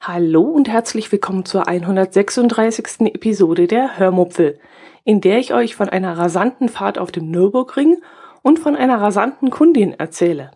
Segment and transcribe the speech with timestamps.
[0.00, 3.00] Hallo und herzlich willkommen zur 136.
[3.14, 4.58] Episode der Hörmupfel,
[5.04, 8.02] in der ich euch von einer rasanten Fahrt auf dem Nürburgring
[8.42, 10.50] und von einer rasanten Kundin erzähle.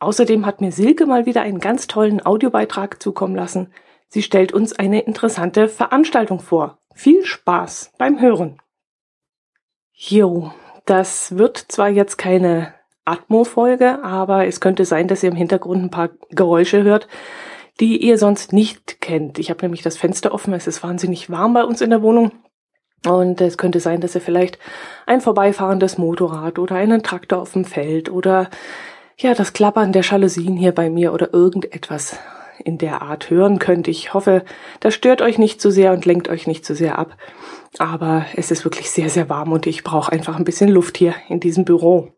[0.00, 3.72] Außerdem hat mir Silke mal wieder einen ganz tollen Audiobeitrag zukommen lassen.
[4.08, 6.79] Sie stellt uns eine interessante Veranstaltung vor.
[6.94, 8.60] Viel Spaß beim Hören.
[9.92, 10.52] Jo,
[10.86, 12.74] das wird zwar jetzt keine
[13.04, 17.08] Atmo-Folge, aber es könnte sein, dass ihr im Hintergrund ein paar Geräusche hört,
[17.80, 19.38] die ihr sonst nicht kennt.
[19.38, 22.32] Ich habe nämlich das Fenster offen, es ist wahnsinnig warm bei uns in der Wohnung.
[23.06, 24.58] Und es könnte sein, dass ihr vielleicht
[25.06, 28.50] ein vorbeifahrendes Motorrad oder einen Traktor auf dem Feld oder
[29.16, 32.18] ja, das Klappern der Jalousien hier bei mir oder irgendetwas
[32.60, 33.88] in der Art hören könnt.
[33.88, 34.44] Ich hoffe,
[34.80, 37.16] das stört euch nicht zu sehr und lenkt euch nicht zu sehr ab.
[37.78, 41.14] Aber es ist wirklich sehr, sehr warm und ich brauche einfach ein bisschen Luft hier
[41.28, 42.12] in diesem Büro.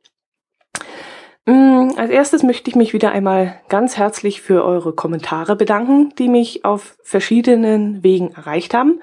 [1.46, 6.28] Mm, als erstes möchte ich mich wieder einmal ganz herzlich für eure Kommentare bedanken, die
[6.28, 9.00] mich auf verschiedenen Wegen erreicht haben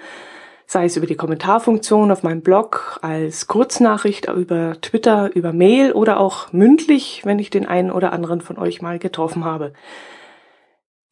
[0.70, 6.20] sei es über die Kommentarfunktion auf meinem Blog, als Kurznachricht über Twitter, über Mail oder
[6.20, 9.74] auch mündlich, wenn ich den einen oder anderen von euch mal getroffen habe.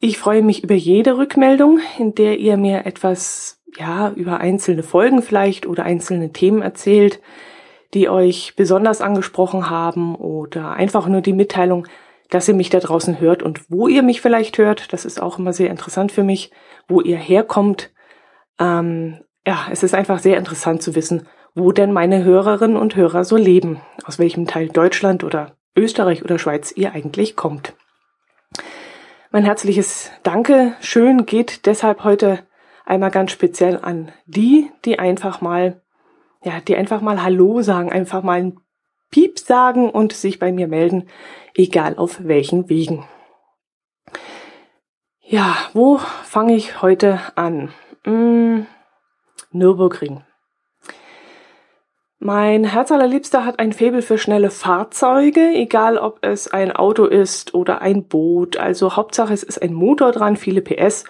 [0.00, 5.22] Ich freue mich über jede Rückmeldung, in der ihr mir etwas, ja, über einzelne Folgen
[5.22, 7.20] vielleicht oder einzelne Themen erzählt,
[7.94, 11.88] die euch besonders angesprochen haben oder einfach nur die Mitteilung,
[12.30, 14.92] dass ihr mich da draußen hört und wo ihr mich vielleicht hört.
[14.92, 16.52] Das ist auch immer sehr interessant für mich,
[16.86, 17.90] wo ihr herkommt.
[18.60, 21.26] Ähm, ja, es ist einfach sehr interessant zu wissen,
[21.56, 26.38] wo denn meine Hörerinnen und Hörer so leben, aus welchem Teil Deutschland oder Österreich oder
[26.38, 27.74] Schweiz ihr eigentlich kommt.
[29.30, 32.46] Mein herzliches Danke schön geht deshalb heute
[32.86, 35.82] einmal ganz speziell an die, die einfach mal,
[36.42, 38.60] ja, die einfach mal Hallo sagen, einfach mal ein
[39.10, 41.10] Piep sagen und sich bei mir melden,
[41.54, 43.06] egal auf welchen Wegen.
[45.20, 47.70] Ja, wo fange ich heute an?
[48.04, 48.66] Hm,
[49.52, 50.24] Nürburgring.
[52.20, 57.54] Mein Herz allerliebster hat ein Faible für schnelle Fahrzeuge, egal ob es ein Auto ist
[57.54, 58.56] oder ein Boot.
[58.56, 61.04] Also Hauptsache es ist ein Motor dran, viele PS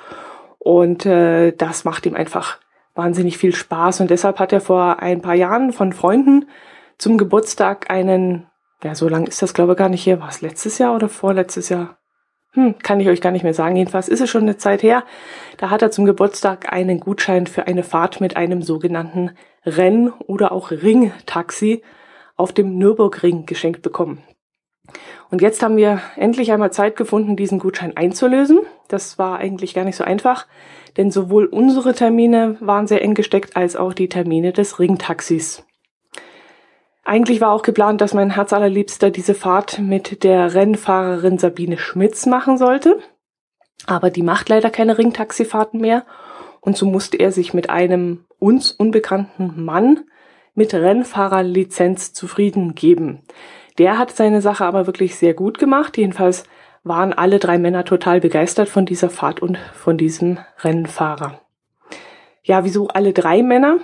[0.59, 2.59] und äh, das macht ihm einfach
[2.95, 6.47] wahnsinnig viel Spaß und deshalb hat er vor ein paar Jahren von Freunden
[6.99, 8.47] zum Geburtstag einen,
[8.83, 11.09] ja so lang ist das glaube ich gar nicht hier, war es letztes Jahr oder
[11.09, 11.98] vorletztes Jahr?
[12.59, 13.77] Hm, kann ich euch gar nicht mehr sagen.
[13.77, 15.05] Jedenfalls ist es schon eine Zeit her.
[15.57, 19.31] Da hat er zum Geburtstag einen Gutschein für eine Fahrt mit einem sogenannten
[19.65, 21.83] Renn- oder auch Ringtaxi
[22.37, 24.23] auf dem Nürburgring geschenkt bekommen.
[25.31, 28.61] Und jetzt haben wir endlich einmal Zeit gefunden, diesen Gutschein einzulösen.
[28.89, 30.47] Das war eigentlich gar nicht so einfach,
[30.97, 35.68] denn sowohl unsere Termine waren sehr eng gesteckt als auch die Termine des Ringtaxis.
[37.09, 42.27] Eigentlich war auch geplant, dass mein Herz allerliebster diese Fahrt mit der Rennfahrerin Sabine Schmitz
[42.27, 42.99] machen sollte.
[43.87, 46.05] Aber die macht leider keine Ringtaxifahrten mehr.
[46.61, 50.05] Und so musste er sich mit einem uns unbekannten Mann
[50.55, 53.23] mit Rennfahrerlizenz zufrieden geben.
[53.79, 55.97] Der hat seine Sache aber wirklich sehr gut gemacht.
[55.97, 56.45] Jedenfalls
[56.85, 61.41] waren alle drei Männer total begeistert von dieser Fahrt und von diesem Rennfahrer.
[62.43, 63.79] Ja, wieso alle drei Männer?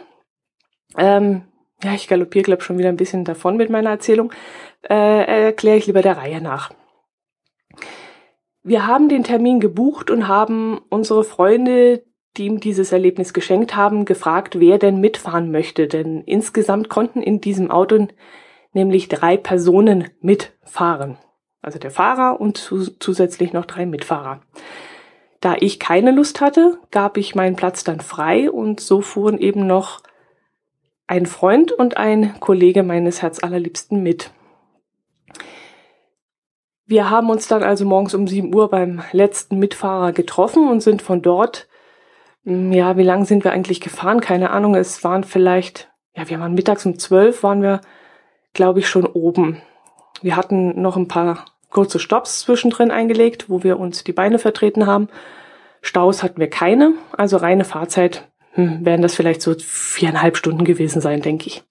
[0.99, 1.45] Ähm,
[1.83, 4.33] ja, ich galoppiere, glaube schon wieder ein bisschen davon mit meiner Erzählung,
[4.89, 6.71] äh, erkläre ich lieber der Reihe nach.
[8.62, 12.05] Wir haben den Termin gebucht und haben unsere Freunde,
[12.37, 15.87] die ihm dieses Erlebnis geschenkt haben, gefragt, wer denn mitfahren möchte.
[15.87, 18.09] Denn insgesamt konnten in diesem Auto
[18.73, 21.19] nämlich drei Personen mitfahren.
[21.61, 22.59] Also der Fahrer und
[22.99, 24.41] zusätzlich noch drei Mitfahrer.
[25.41, 29.67] Da ich keine Lust hatte, gab ich meinen Platz dann frei und so fuhren eben
[29.67, 30.01] noch
[31.06, 34.31] ein Freund und ein Kollege meines Herzallerliebsten mit.
[36.87, 41.03] Wir haben uns dann also morgens um 7 Uhr beim letzten Mitfahrer getroffen und sind
[41.03, 41.66] von dort,
[42.44, 44.20] hm, ja, wie lang sind wir eigentlich gefahren?
[44.20, 47.81] Keine Ahnung, es waren vielleicht, ja, wir waren mittags um 12, waren wir,
[48.52, 49.62] glaube ich, schon oben.
[50.20, 54.87] Wir hatten noch ein paar kurze Stops zwischendrin eingelegt, wo wir uns die Beine vertreten
[54.87, 55.08] haben.
[55.81, 61.01] Staus hatten wir keine, also reine Fahrzeit hm, werden das vielleicht so viereinhalb Stunden gewesen
[61.01, 61.62] sein, denke ich.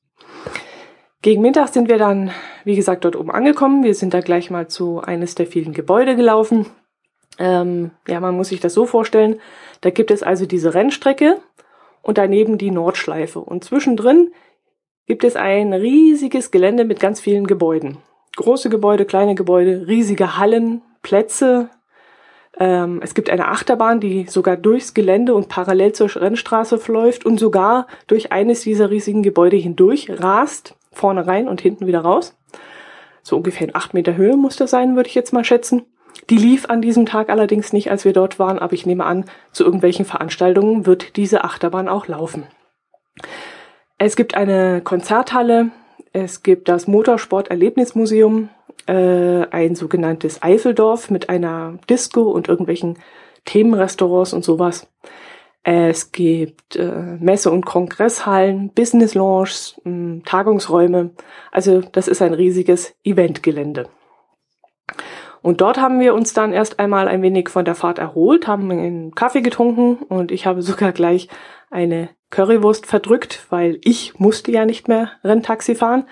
[1.22, 2.32] Gegen Mittag sind wir dann,
[2.66, 3.84] wie gesagt, dort oben angekommen.
[3.84, 6.66] Wir sind da gleich mal zu eines der vielen Gebäude gelaufen.
[7.40, 9.40] Ähm, ja, man muss sich das so vorstellen.
[9.80, 11.38] Da gibt es also diese Rennstrecke
[12.02, 13.40] und daneben die Nordschleife.
[13.40, 14.34] Und zwischendrin
[15.08, 18.00] gibt es ein riesiges Gelände mit ganz vielen Gebäuden.
[18.36, 21.70] Große Gebäude, kleine Gebäude, riesige Hallen, Plätze,
[22.60, 27.40] Ähm, es gibt eine Achterbahn, die sogar durchs Gelände und parallel zur Rennstraße läuft und
[27.40, 32.38] sogar durch eines dieser riesigen Gebäude hindurch rast, vorne rein und hinten wieder raus.
[33.24, 35.84] So ungefähr in acht Meter Höhe muss das sein, würde ich jetzt mal schätzen.
[36.30, 39.26] Die lief an diesem Tag allerdings nicht, als wir dort waren, aber ich nehme an,
[39.52, 42.46] zu irgendwelchen Veranstaltungen wird diese Achterbahn auch laufen.
[43.98, 45.72] Es gibt eine Konzerthalle,
[46.12, 48.50] es gibt das Motorsport-Erlebnismuseum,
[48.88, 52.98] äh, ein sogenanntes Eifeldorf mit einer Disco und irgendwelchen
[53.46, 54.88] Themenrestaurants und sowas.
[55.64, 61.12] Es gibt äh, Messe- und Kongresshallen, Business Lounges, äh, Tagungsräume.
[61.52, 63.88] Also das ist ein riesiges Eventgelände.
[65.42, 68.72] Und dort haben wir uns dann erst einmal ein wenig von der Fahrt erholt, haben
[68.72, 71.30] einen Kaffee getrunken und ich habe sogar gleich
[71.70, 76.06] eine Currywurst verdrückt, weil ich musste ja nicht mehr Renntaxi fahren.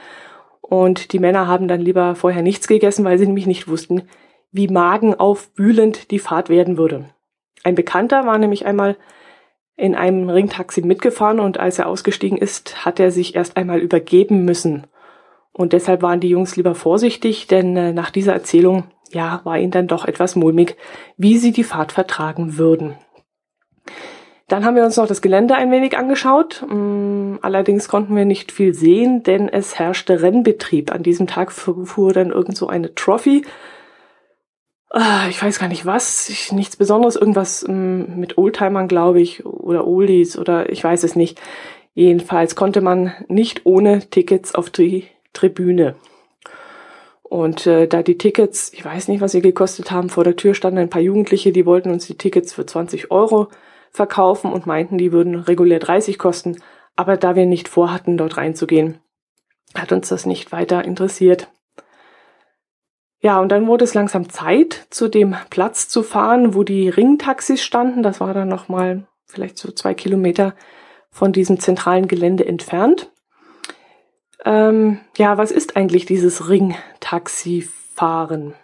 [0.71, 4.03] Und die Männer haben dann lieber vorher nichts gegessen, weil sie nämlich nicht wussten,
[4.53, 7.09] wie magenaufwühlend die Fahrt werden würde.
[7.65, 8.95] Ein Bekannter war nämlich einmal
[9.75, 14.45] in einem Ringtaxi mitgefahren und als er ausgestiegen ist, hat er sich erst einmal übergeben
[14.45, 14.87] müssen.
[15.51, 19.71] Und deshalb waren die Jungs lieber vorsichtig, denn äh, nach dieser Erzählung, ja, war ihnen
[19.71, 20.77] dann doch etwas mulmig,
[21.17, 22.95] wie sie die Fahrt vertragen würden.
[24.51, 26.65] Dann haben wir uns noch das Gelände ein wenig angeschaut.
[26.67, 30.91] Mm, allerdings konnten wir nicht viel sehen, denn es herrschte Rennbetrieb.
[30.91, 33.45] An diesem Tag fuhr dann irgend so eine Trophy.
[34.89, 39.87] Ah, ich weiß gar nicht was, nichts Besonderes, irgendwas mm, mit Oldtimern, glaube ich, oder
[39.87, 41.41] Oldies oder ich weiß es nicht.
[41.93, 45.95] Jedenfalls konnte man nicht ohne Tickets auf die Tribüne.
[47.23, 50.55] Und äh, da die Tickets, ich weiß nicht, was sie gekostet haben, vor der Tür
[50.55, 53.47] standen ein paar Jugendliche, die wollten uns die Tickets für 20 Euro
[53.91, 56.57] verkaufen und meinten, die würden regulär 30 kosten.
[56.95, 58.97] Aber da wir nicht vorhatten, dort reinzugehen,
[59.75, 61.49] hat uns das nicht weiter interessiert.
[63.19, 67.61] Ja, und dann wurde es langsam Zeit, zu dem Platz zu fahren, wo die Ringtaxis
[67.61, 68.01] standen.
[68.01, 70.55] Das war dann nochmal vielleicht so zwei Kilometer
[71.11, 73.11] von diesem zentralen Gelände entfernt.
[74.43, 78.55] Ähm, ja, was ist eigentlich dieses Ringtaxifahren?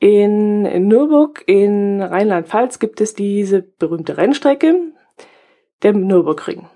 [0.00, 4.74] In Nürburg in Rheinland-Pfalz gibt es diese berühmte Rennstrecke,
[5.82, 6.66] der Nürburgring.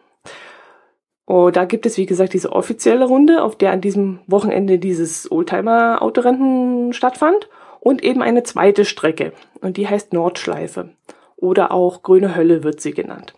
[1.25, 5.33] Und da gibt es, wie gesagt, diese offizielle Runde, auf der an diesem Wochenende dieses
[5.33, 7.49] Oldtimer-Autorennen stattfand.
[7.81, 9.33] Und eben eine zweite Strecke.
[9.63, 10.91] Und die heißt Nordschleife.
[11.37, 13.35] Oder auch Grüne Hölle wird sie genannt.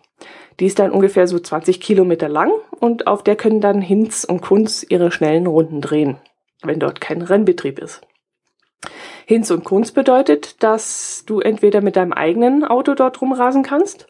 [0.59, 4.41] Die ist dann ungefähr so 20 Kilometer lang und auf der können dann Hinz und
[4.41, 6.17] Kunz ihre schnellen Runden drehen,
[6.63, 8.01] wenn dort kein Rennbetrieb ist.
[9.29, 14.07] Hinz und Kunz bedeutet, dass du entweder mit deinem eigenen Auto dort rumrasen kannst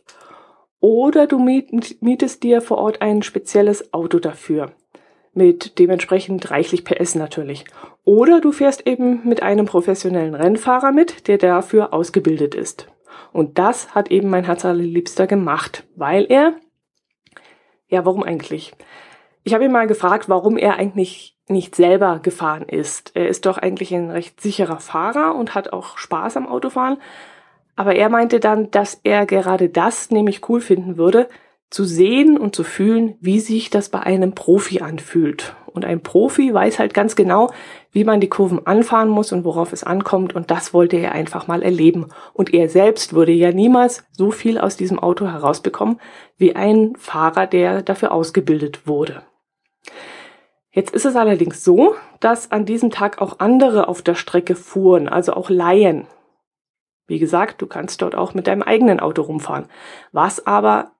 [0.80, 4.74] oder du mietest dir vor Ort ein spezielles Auto dafür.
[5.34, 7.66] Mit dementsprechend reichlich PS natürlich.
[8.04, 12.88] Oder du fährst eben mit einem professionellen Rennfahrer mit, der dafür ausgebildet ist.
[13.34, 16.54] Und das hat eben mein Herz allerliebster gemacht, weil er,
[17.88, 18.72] ja, warum eigentlich?
[19.44, 23.12] Ich habe ihn mal gefragt, warum er eigentlich nicht selber gefahren ist.
[23.16, 26.98] Er ist doch eigentlich ein recht sicherer Fahrer und hat auch Spaß am Autofahren.
[27.76, 31.30] Aber er meinte dann, dass er gerade das nämlich cool finden würde,
[31.70, 35.56] zu sehen und zu fühlen, wie sich das bei einem Profi anfühlt.
[35.78, 37.52] Und ein Profi weiß halt ganz genau,
[37.92, 40.34] wie man die Kurven anfahren muss und worauf es ankommt.
[40.34, 42.08] Und das wollte er einfach mal erleben.
[42.34, 46.00] Und er selbst würde ja niemals so viel aus diesem Auto herausbekommen,
[46.38, 49.22] wie ein Fahrer, der dafür ausgebildet wurde.
[50.78, 55.10] Jetzt ist es allerdings so, dass an diesem Tag auch andere auf der Strecke fuhren,
[55.10, 56.06] also auch Laien.
[57.08, 59.66] Wie gesagt, du kannst dort auch mit deinem eigenen Auto rumfahren.
[60.12, 60.92] Was aber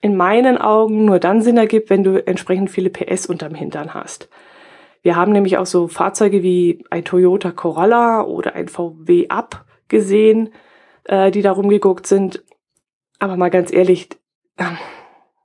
[0.00, 4.28] in meinen Augen nur dann Sinn ergibt, wenn du entsprechend viele PS unterm Hintern hast.
[5.02, 10.50] Wir haben nämlich auch so Fahrzeuge wie ein Toyota Corolla oder ein VW Up gesehen,
[11.06, 12.44] äh, die da rumgeguckt sind.
[13.18, 14.10] Aber mal ganz ehrlich,
[14.58, 14.66] äh,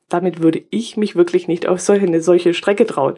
[0.09, 3.15] damit würde ich mich wirklich nicht auf solche, eine solche Strecke trauen.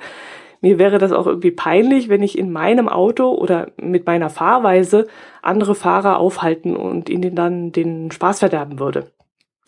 [0.61, 5.07] Mir wäre das auch irgendwie peinlich, wenn ich in meinem Auto oder mit meiner Fahrweise
[5.41, 9.11] andere Fahrer aufhalten und ihnen dann den Spaß verderben würde.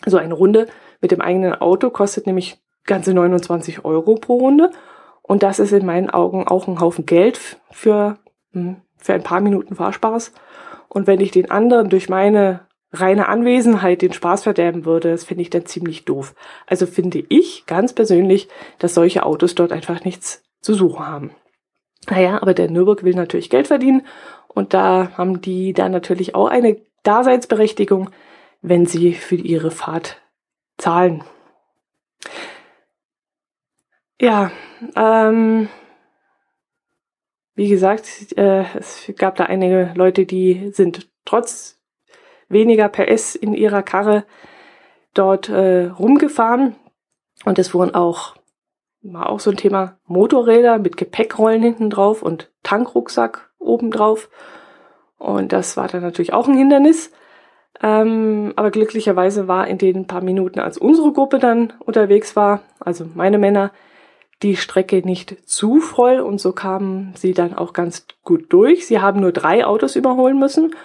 [0.06, 0.68] So eine Runde
[1.02, 4.70] mit dem eigenen Auto kostet nämlich ganze 29 Euro pro Runde.
[5.24, 8.18] Und das ist in meinen Augen auch ein Haufen Geld für,
[8.52, 10.32] hm, für ein paar Minuten Fahrspaß.
[10.90, 15.42] Und wenn ich den anderen durch meine reine Anwesenheit den Spaß verderben würde, das finde
[15.42, 16.36] ich dann ziemlich doof.
[16.68, 18.48] Also finde ich ganz persönlich,
[18.78, 21.32] dass solche Autos dort einfach nichts zu suchen haben.
[22.10, 24.08] Naja, aber der Nürburg will natürlich Geld verdienen
[24.48, 28.10] und da haben die dann natürlich auch eine Daseinsberechtigung,
[28.62, 30.22] wenn sie für ihre Fahrt
[30.78, 31.24] zahlen.
[34.20, 34.52] Ja,
[34.96, 35.70] ähm,
[37.56, 41.80] wie gesagt, äh, es gab da einige Leute, die sind trotz
[42.50, 44.26] weniger PS in ihrer Karre
[45.14, 46.76] dort äh, rumgefahren.
[47.46, 48.36] Und es wurden auch,
[49.04, 54.30] war auch so ein Thema, Motorräder mit Gepäckrollen hinten drauf und Tankrucksack oben drauf.
[55.18, 57.12] Und das war dann natürlich auch ein Hindernis.
[57.82, 63.06] Ähm, aber glücklicherweise war in den paar Minuten, als unsere Gruppe dann unterwegs war, also
[63.14, 63.72] meine Männer,
[64.42, 68.86] die Strecke nicht zu voll und so kamen sie dann auch ganz gut durch.
[68.86, 70.76] Sie haben nur drei Autos überholen müssen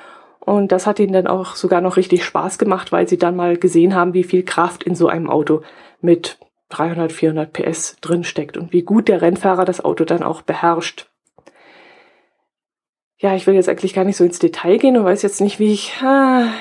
[0.40, 3.56] und das hat ihnen dann auch sogar noch richtig Spaß gemacht, weil sie dann mal
[3.56, 5.62] gesehen haben, wie viel Kraft in so einem Auto
[6.00, 6.38] mit
[6.70, 11.08] 300, 400 PS drin steckt und wie gut der Rennfahrer das Auto dann auch beherrscht.
[13.20, 15.58] Ja, ich will jetzt eigentlich gar nicht so ins Detail gehen und weiß jetzt nicht,
[15.58, 15.92] wie ich,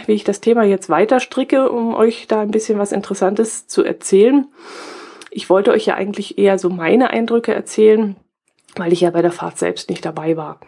[0.08, 3.84] wie ich das Thema jetzt weiter stricke, um euch da ein bisschen was Interessantes zu
[3.84, 4.48] erzählen.
[5.30, 8.16] Ich wollte euch ja eigentlich eher so meine Eindrücke erzählen,
[8.76, 10.60] weil ich ja bei der Fahrt selbst nicht dabei war.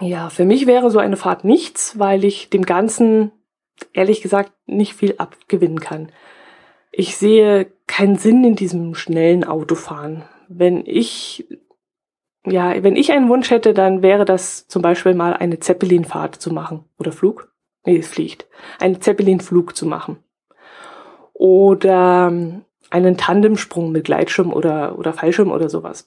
[0.00, 3.32] Ja, für mich wäre so eine Fahrt nichts, weil ich dem Ganzen
[3.94, 6.12] ehrlich gesagt nicht viel abgewinnen kann.
[6.92, 10.24] Ich sehe keinen Sinn in diesem schnellen Autofahren.
[10.48, 11.46] Wenn ich,
[12.46, 16.52] ja, wenn ich einen Wunsch hätte, dann wäre das zum Beispiel mal eine Zeppelinfahrt zu
[16.52, 16.84] machen.
[16.98, 17.50] Oder Flug?
[17.86, 18.46] Nee, es fliegt.
[18.78, 20.18] Einen Zeppelinflug zu machen.
[21.32, 22.30] Oder
[22.90, 26.06] einen Tandemsprung mit Gleitschirm oder, oder Fallschirm oder sowas.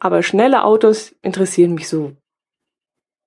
[0.00, 2.12] Aber schnelle Autos interessieren mich so,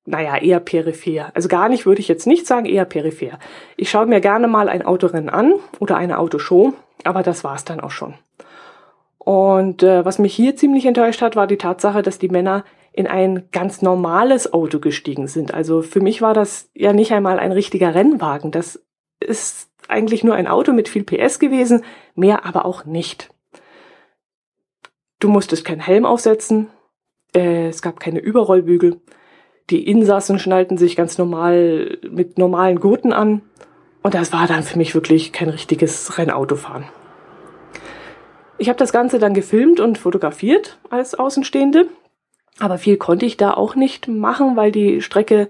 [0.05, 1.31] naja, eher peripher.
[1.33, 3.39] Also gar nicht würde ich jetzt nicht sagen, eher peripher.
[3.77, 7.79] Ich schaue mir gerne mal ein Autorennen an oder eine Autoshow, aber das war's dann
[7.79, 8.15] auch schon.
[9.17, 12.63] Und äh, was mich hier ziemlich enttäuscht hat, war die Tatsache, dass die Männer
[12.93, 15.53] in ein ganz normales Auto gestiegen sind.
[15.53, 18.51] Also für mich war das ja nicht einmal ein richtiger Rennwagen.
[18.51, 18.83] Das
[19.19, 21.83] ist eigentlich nur ein Auto mit viel PS gewesen,
[22.15, 23.29] mehr aber auch nicht.
[25.19, 26.69] Du musstest keinen Helm aufsetzen,
[27.35, 29.01] äh, es gab keine Überrollbügel,
[29.69, 33.41] die Insassen schnallten sich ganz normal mit normalen Gurten an
[34.01, 36.85] und das war dann für mich wirklich kein richtiges Rennautofahren.
[38.57, 41.87] Ich habe das Ganze dann gefilmt und fotografiert als Außenstehende,
[42.59, 45.49] aber viel konnte ich da auch nicht machen, weil die Strecke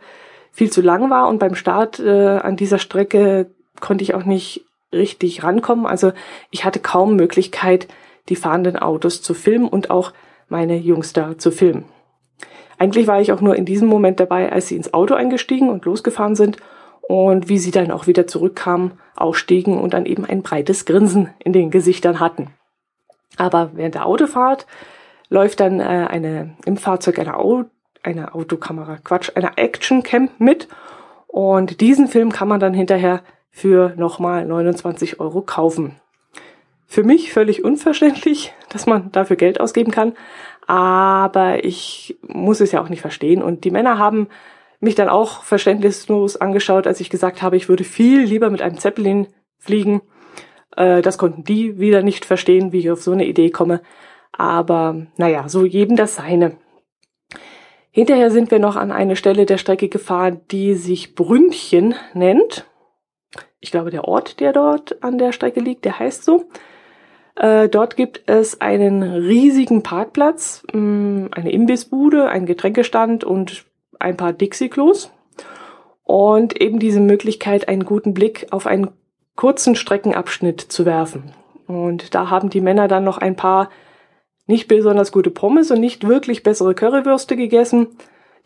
[0.52, 4.66] viel zu lang war und beim Start äh, an dieser Strecke konnte ich auch nicht
[4.92, 5.86] richtig rankommen.
[5.86, 6.12] Also
[6.52, 7.88] ich hatte kaum Möglichkeit,
[8.30, 10.14] die fahrenden Autos zu filmen und auch
[10.48, 11.86] meine Jungs da zu filmen.
[12.78, 15.86] Eigentlich war ich auch nur in diesem Moment dabei, als sie ins Auto eingestiegen und
[15.86, 16.58] losgefahren sind
[17.10, 21.54] und wie sie dann auch wieder zurückkamen, ausstiegen und dann eben ein breites Grinsen in
[21.54, 22.54] den Gesichtern hatten.
[23.36, 24.68] Aber während der Autofahrt
[25.28, 27.66] läuft dann äh, eine im Fahrzeug eine, Au
[28.04, 30.68] eine Autokamera, Quatsch, eine Actioncam mit
[31.26, 35.96] und diesen Film kann man dann hinterher für nochmal 29 Euro kaufen.
[36.86, 40.14] Für mich völlig unverständlich, dass man dafür Geld ausgeben kann,
[40.68, 43.42] aber ich muss es ja auch nicht verstehen.
[43.42, 44.28] Und die Männer haben
[44.80, 48.78] mich dann auch verständnislos angeschaut, als ich gesagt habe, ich würde viel lieber mit einem
[48.78, 50.02] Zeppelin fliegen.
[50.76, 53.82] Äh, das konnten die wieder nicht verstehen, wie ich auf so eine Idee komme.
[54.32, 56.58] Aber naja, so jedem das seine.
[57.92, 62.66] Hinterher sind wir noch an eine Stelle der Strecke gefahren, die sich Brünnchen nennt
[63.60, 66.46] ich glaube, der Ort, der dort an der Strecke liegt, der heißt so.
[67.36, 73.66] Äh, dort gibt es einen riesigen Parkplatz, mm, eine Imbissbude, einen Getränkestand und
[74.00, 75.12] ein paar Dixie-Klos.
[76.04, 78.90] Und eben diese Möglichkeit, einen guten Blick auf einen
[79.36, 81.34] kurzen Streckenabschnitt zu werfen.
[81.68, 83.70] Und da haben die Männer dann noch ein paar
[84.48, 87.88] nicht besonders gute Pommes und nicht wirklich bessere Currywürste gegessen.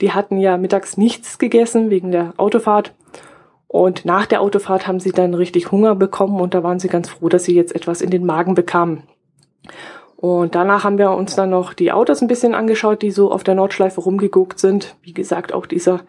[0.01, 2.93] Die hatten ja mittags nichts gegessen wegen der Autofahrt
[3.73, 7.09] und nach der Autofahrt haben sie dann richtig Hunger bekommen und da waren sie ganz
[7.09, 9.01] froh, dass sie jetzt etwas in den Magen bekamen.
[10.23, 13.43] Und danach haben wir uns dann noch die Autos ein bisschen angeschaut, die so auf
[13.43, 14.95] der Nordschleife rumgeguckt sind.
[15.01, 15.99] Wie gesagt, auch dieser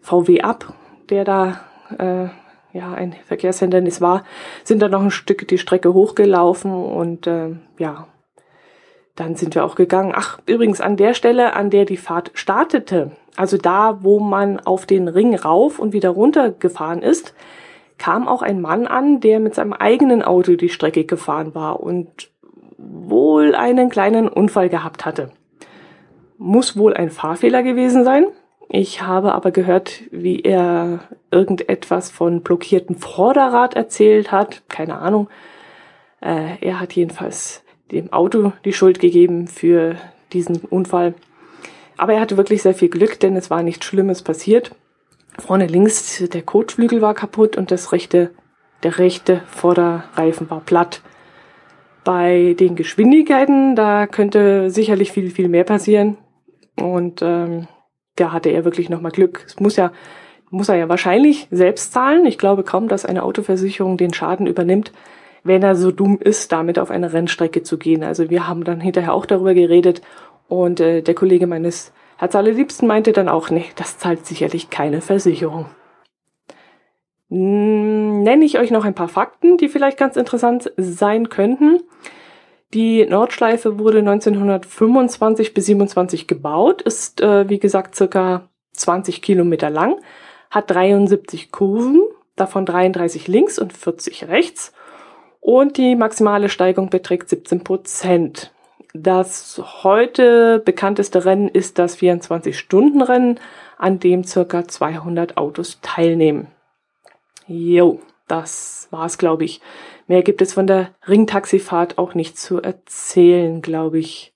[0.00, 0.74] VW Up,
[1.10, 1.60] der da
[1.96, 2.26] äh,
[2.76, 4.24] ja ein Verkehrshindernis war,
[4.64, 8.08] sind dann noch ein Stück die Strecke hochgelaufen und äh, ja,
[9.14, 10.12] dann sind wir auch gegangen.
[10.12, 14.86] Ach, übrigens an der Stelle, an der die Fahrt startete, also da, wo man auf
[14.86, 17.32] den Ring rauf und wieder runter gefahren ist,
[17.96, 22.31] kam auch ein Mann an, der mit seinem eigenen Auto die Strecke gefahren war und
[22.82, 25.30] wohl einen kleinen Unfall gehabt hatte.
[26.38, 28.26] Muss wohl ein Fahrfehler gewesen sein.
[28.68, 34.62] Ich habe aber gehört, wie er irgendetwas von blockiertem Vorderrad erzählt hat.
[34.68, 35.28] Keine Ahnung.
[36.20, 39.96] Äh, er hat jedenfalls dem Auto die Schuld gegeben für
[40.32, 41.14] diesen Unfall.
[41.96, 44.74] Aber er hatte wirklich sehr viel Glück, denn es war nichts Schlimmes passiert.
[45.38, 48.30] Vorne links der Kotflügel war kaputt und das rechte,
[48.82, 51.02] der rechte Vorderreifen war platt.
[52.04, 56.16] Bei den Geschwindigkeiten, da könnte sicherlich viel, viel mehr passieren.
[56.80, 57.68] Und ähm,
[58.16, 59.44] da hatte er wirklich nochmal Glück.
[59.46, 59.92] Es muss ja
[60.52, 62.26] muss er ja wahrscheinlich selbst zahlen.
[62.26, 64.92] Ich glaube kaum, dass eine Autoversicherung den Schaden übernimmt,
[65.44, 68.04] wenn er so dumm ist, damit auf eine Rennstrecke zu gehen.
[68.04, 70.02] Also wir haben dann hinterher auch darüber geredet
[70.48, 75.00] und äh, der Kollege meines Herz allerliebsten meinte dann auch, nee, das zahlt sicherlich keine
[75.00, 75.66] Versicherung.
[77.32, 81.80] Hm, nenne ich euch noch ein paar Fakten, die vielleicht ganz interessant sein könnten.
[82.74, 89.96] Die Nordschleife wurde 1925 bis 27 gebaut, ist äh, wie gesagt circa 20 Kilometer lang,
[90.50, 92.02] hat 73 Kurven,
[92.36, 94.74] davon 33 links und 40 rechts
[95.40, 98.52] und die maximale Steigung beträgt 17 Prozent.
[98.92, 103.40] Das heute bekannteste Rennen ist das 24-Stunden-Rennen,
[103.78, 106.48] an dem circa 200 Autos teilnehmen.
[107.46, 109.60] Jo, das war's, glaube ich.
[110.06, 114.32] Mehr gibt es von der Ringtaxifahrt auch nicht zu erzählen, glaube ich.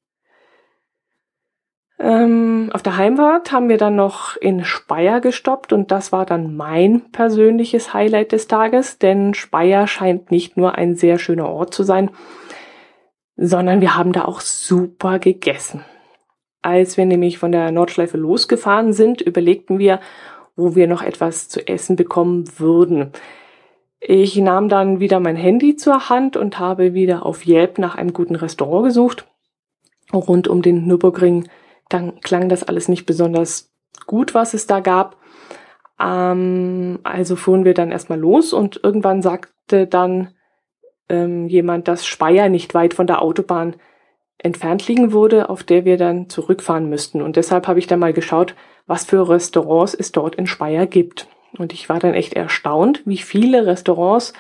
[1.98, 6.54] Ähm, auf der Heimfahrt haben wir dann noch in Speyer gestoppt und das war dann
[6.56, 11.84] mein persönliches Highlight des Tages, denn Speyer scheint nicht nur ein sehr schöner Ort zu
[11.84, 12.10] sein,
[13.36, 15.84] sondern wir haben da auch super gegessen.
[16.60, 20.00] Als wir nämlich von der Nordschleife losgefahren sind, überlegten wir,
[20.56, 23.12] wo wir noch etwas zu essen bekommen würden.
[24.00, 28.12] Ich nahm dann wieder mein Handy zur Hand und habe wieder auf Yelp nach einem
[28.12, 29.26] guten Restaurant gesucht.
[30.12, 31.48] Rund um den Nürburgring
[31.88, 33.72] dann klang das alles nicht besonders
[34.06, 35.16] gut, was es da gab.
[36.00, 40.28] Ähm, also fuhren wir dann erstmal los und irgendwann sagte dann
[41.08, 43.76] ähm, jemand, dass Speyer nicht weit von der Autobahn
[44.38, 47.22] entfernt liegen würde, auf der wir dann zurückfahren müssten.
[47.22, 48.54] Und deshalb habe ich dann mal geschaut,
[48.86, 51.28] was für Restaurants es dort in Speyer gibt.
[51.58, 54.32] Und ich war dann echt erstaunt, wie viele Restaurants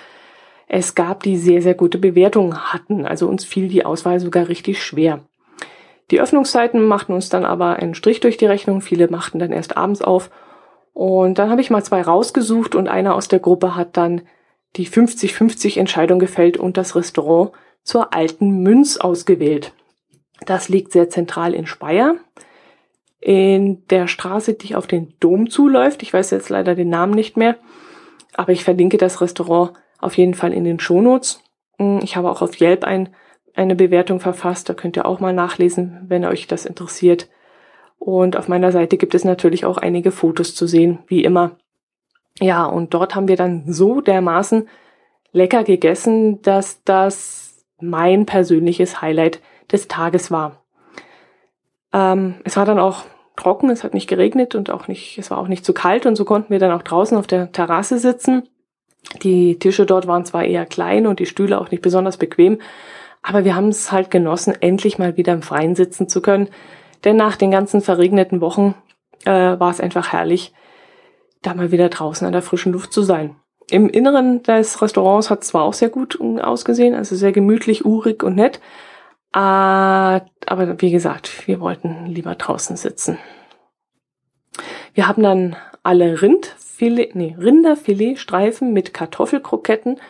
[0.68, 3.06] es gab, die sehr, sehr gute Bewertungen hatten.
[3.06, 5.20] Also uns fiel die Auswahl sogar richtig schwer.
[6.10, 8.80] Die Öffnungszeiten machten uns dann aber einen Strich durch die Rechnung.
[8.80, 10.30] Viele machten dann erst abends auf.
[10.92, 14.22] Und dann habe ich mal zwei rausgesucht und einer aus der Gruppe hat dann
[14.76, 19.72] die 50-50 Entscheidung gefällt und das Restaurant zur alten Münz ausgewählt.
[20.44, 22.16] Das liegt sehr zentral in Speyer.
[23.20, 26.02] In der Straße, die auf den Dom zuläuft.
[26.02, 27.56] Ich weiß jetzt leider den Namen nicht mehr.
[28.34, 31.42] Aber ich verlinke das Restaurant auf jeden Fall in den Shownotes.
[32.02, 33.10] Ich habe auch auf Yelp ein
[33.56, 34.68] eine Bewertung verfasst.
[34.68, 37.28] Da könnt ihr auch mal nachlesen, wenn euch das interessiert.
[37.98, 41.56] Und auf meiner Seite gibt es natürlich auch einige Fotos zu sehen, wie immer.
[42.38, 44.68] Ja, und dort haben wir dann so dermaßen
[45.32, 49.40] lecker gegessen, dass das mein persönliches Highlight
[49.72, 50.62] des Tages war.
[51.96, 53.04] Ähm, es war dann auch
[53.36, 56.14] trocken, es hat nicht geregnet und auch nicht, es war auch nicht zu kalt und
[56.14, 58.48] so konnten wir dann auch draußen auf der Terrasse sitzen.
[59.22, 62.58] Die Tische dort waren zwar eher klein und die Stühle auch nicht besonders bequem,
[63.22, 66.48] aber wir haben es halt genossen, endlich mal wieder im Freien sitzen zu können.
[67.04, 68.74] Denn nach den ganzen verregneten Wochen
[69.24, 70.52] äh, war es einfach herrlich,
[71.42, 73.36] da mal wieder draußen an der frischen Luft zu sein.
[73.70, 78.22] Im Inneren des Restaurants hat es zwar auch sehr gut ausgesehen, also sehr gemütlich, urig
[78.22, 78.60] und nett.
[79.36, 83.18] Äh, aber wie gesagt, wir wollten lieber draußen sitzen.
[84.94, 90.00] Wir haben dann alle Rindfilet, nee, Rinderfiletstreifen mit Kartoffelkroketten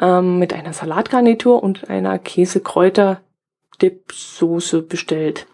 [0.00, 5.48] ähm, mit einer Salatgarnitur und einer Käsekräuter-Dip-Soße bestellt,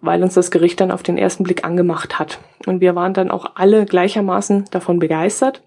[0.00, 2.38] weil uns das Gericht dann auf den ersten Blick angemacht hat.
[2.66, 5.64] Und wir waren dann auch alle gleichermaßen davon begeistert.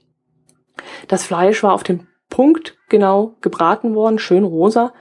[1.10, 4.94] Das Fleisch war auf den Punkt genau gebraten worden, schön rosa,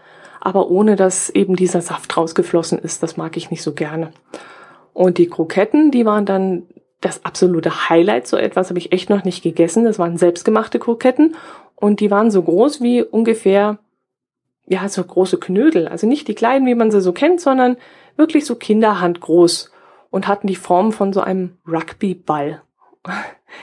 [0.47, 3.03] aber ohne dass eben dieser Saft rausgeflossen ist.
[3.03, 4.13] Das mag ich nicht so gerne.
[4.93, 6.69] Und die Kroketten, die waren dann
[7.01, 8.29] das absolute Highlight.
[8.29, 9.83] So etwas habe ich echt noch nicht gegessen.
[9.83, 11.35] Das waren selbstgemachte Kroketten
[11.75, 13.79] und die waren so groß wie ungefähr,
[14.69, 15.89] ja, so große Knödel.
[15.89, 17.77] Also nicht die kleinen, wie man sie so kennt, sondern
[18.17, 19.73] wirklich so Kinderhandgroß
[20.11, 22.63] und hatten die Form von so einem Rugbyball.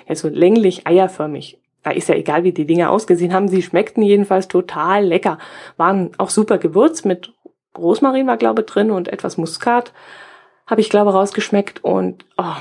[0.07, 1.59] Ja, so länglich eierförmig.
[1.83, 3.47] Da ist ja egal, wie die Dinger ausgesehen haben.
[3.47, 5.37] Sie schmeckten jedenfalls total lecker.
[5.77, 7.33] Waren auch super gewürzt mit
[7.77, 9.93] Rosmarin war, glaube ich, drin und etwas Muskat.
[10.67, 12.55] Habe ich, glaube rausgeschmeckt und oh,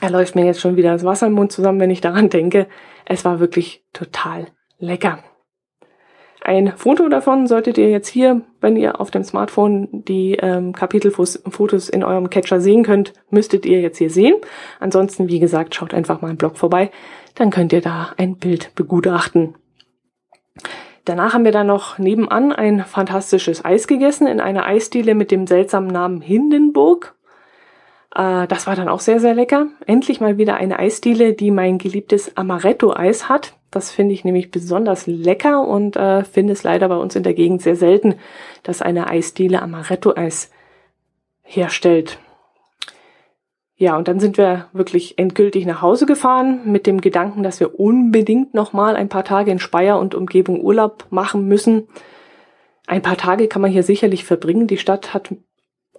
[0.00, 2.68] da läuft mir jetzt schon wieder das Wasser im Mund zusammen, wenn ich daran denke.
[3.04, 4.46] Es war wirklich total
[4.78, 5.24] lecker.
[6.40, 11.88] Ein Foto davon solltet ihr jetzt hier, wenn ihr auf dem Smartphone die ähm, Kapitelfotos
[11.88, 14.34] in eurem Catcher sehen könnt, müsstet ihr jetzt hier sehen.
[14.78, 16.90] Ansonsten, wie gesagt, schaut einfach mal im Blog vorbei,
[17.38, 19.54] dann könnt ihr da ein Bild begutachten.
[21.04, 25.46] Danach haben wir dann noch nebenan ein fantastisches Eis gegessen in einer Eisdiele mit dem
[25.46, 27.14] seltsamen Namen Hindenburg.
[28.14, 29.68] Äh, das war dann auch sehr, sehr lecker.
[29.86, 33.54] Endlich mal wieder eine Eisdiele, die mein geliebtes Amaretto-Eis hat.
[33.70, 37.34] Das finde ich nämlich besonders lecker und äh, finde es leider bei uns in der
[37.34, 38.16] Gegend sehr selten,
[38.62, 40.50] dass eine Eisdiele Amaretto-Eis
[41.42, 42.18] herstellt.
[43.80, 47.78] Ja, und dann sind wir wirklich endgültig nach Hause gefahren mit dem Gedanken, dass wir
[47.78, 51.86] unbedingt nochmal ein paar Tage in Speyer und Umgebung Urlaub machen müssen.
[52.88, 54.66] Ein paar Tage kann man hier sicherlich verbringen.
[54.66, 55.32] Die Stadt hat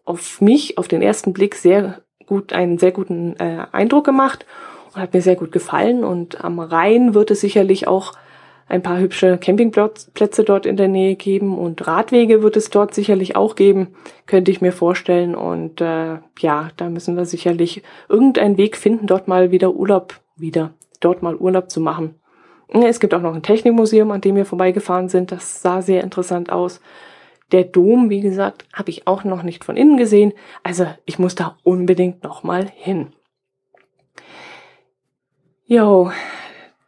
[0.04, 4.46] auf mich auf den ersten Blick sehr gut einen sehr guten äh, Eindruck gemacht
[4.94, 6.04] und hat mir sehr gut gefallen.
[6.04, 8.12] Und am Rhein wird es sicherlich auch
[8.70, 13.36] ein paar hübsche Campingplätze dort in der Nähe geben und Radwege wird es dort sicherlich
[13.36, 13.96] auch geben,
[14.28, 15.36] könnte ich mir vorstellen.
[15.36, 20.76] Und äh, ja, da müssen wir sicherlich irgendeinen Weg finden, dort mal wieder Urlaub wieder,
[21.00, 22.16] dort mal Urlaub zu machen.
[22.68, 25.32] Es gibt auch noch ein Technikmuseum, an dem wir vorbeigefahren sind.
[25.32, 26.80] Das sah sehr interessant aus.
[27.52, 30.34] Der Dom, wie gesagt, habe ich auch noch nicht von innen gesehen.
[30.62, 33.08] Also ich muss da unbedingt noch mal hin.
[35.66, 36.12] Jo,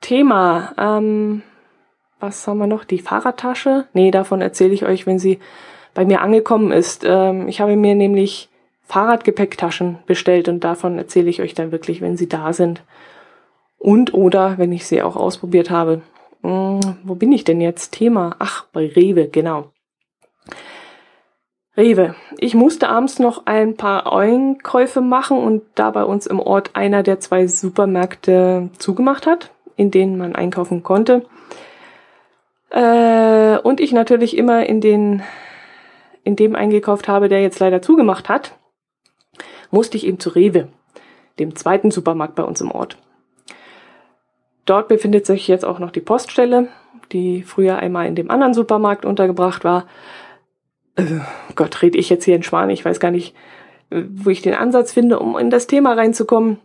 [0.02, 0.76] Thema.
[0.78, 1.42] Ähm,
[2.22, 2.84] was haben wir noch?
[2.84, 3.86] Die Fahrradtasche?
[3.94, 5.40] Nee, davon erzähle ich euch, wenn sie
[5.94, 7.04] bei mir angekommen ist.
[7.06, 8.50] Ähm, ich habe mir nämlich
[8.84, 12.84] Fahrradgepäcktaschen bestellt und davon erzähle ich euch dann wirklich, wenn sie da sind.
[13.78, 16.02] Und oder wenn ich sie auch ausprobiert habe.
[16.44, 17.94] Hm, wo bin ich denn jetzt?
[17.94, 18.36] Thema.
[18.40, 19.72] Ach, bei Rewe, genau.
[21.78, 22.16] Rewe.
[22.38, 27.02] Ich musste abends noch ein paar Einkäufe machen und da bei uns im Ort einer
[27.02, 31.26] der zwei Supermärkte zugemacht hat, in denen man einkaufen konnte,
[32.72, 35.24] äh, und ich natürlich immer in den,
[36.24, 38.58] in dem eingekauft habe, der jetzt leider zugemacht hat,
[39.70, 40.70] musste ich eben zu Rewe,
[41.40, 42.98] dem zweiten Supermarkt bei uns im Ort.
[44.66, 46.70] Dort befindet sich jetzt auch noch die Poststelle,
[47.12, 49.88] die früher einmal in dem anderen Supermarkt untergebracht war.
[50.96, 51.20] Äh,
[51.56, 53.36] Gott, rede ich jetzt hier in Schwan, ich weiß gar nicht,
[53.92, 56.60] wo ich den Ansatz finde, um in das Thema reinzukommen.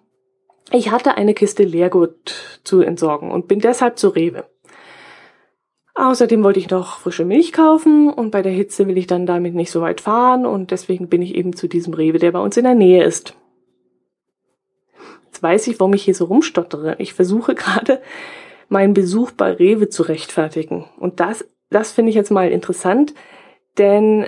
[0.70, 4.44] Ich hatte eine Kiste Leergut zu entsorgen und bin deshalb zu Rewe.
[5.98, 9.54] Außerdem wollte ich noch frische Milch kaufen und bei der Hitze will ich dann damit
[9.54, 12.58] nicht so weit fahren und deswegen bin ich eben zu diesem Rewe, der bei uns
[12.58, 13.34] in der Nähe ist.
[15.24, 16.96] Jetzt weiß ich, warum ich hier so rumstottere.
[16.98, 18.02] Ich versuche gerade
[18.68, 20.84] meinen Besuch bei Rewe zu rechtfertigen.
[20.98, 23.14] Und das, das finde ich jetzt mal interessant,
[23.78, 24.26] denn